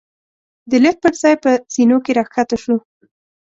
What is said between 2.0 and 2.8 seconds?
کې را کښته شوو.